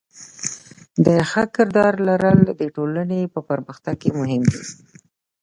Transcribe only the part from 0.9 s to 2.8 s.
د ښه کردار درلودل د